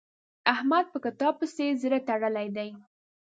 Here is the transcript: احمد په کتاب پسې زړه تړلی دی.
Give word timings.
احمد 0.53 0.85
په 0.93 0.97
کتاب 1.05 1.33
پسې 1.39 1.65
زړه 1.81 1.99
تړلی 2.07 2.47
دی. 2.57 2.69